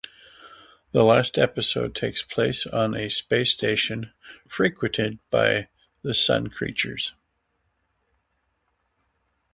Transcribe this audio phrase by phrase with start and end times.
[0.93, 4.11] The last episode takes place on a space station
[4.49, 5.69] frequented by
[6.01, 7.13] the Sun creatures.